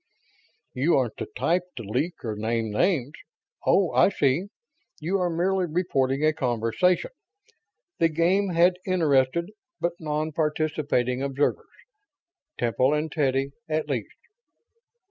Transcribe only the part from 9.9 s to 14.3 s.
non participating, observers. Temple and Teddy, at least."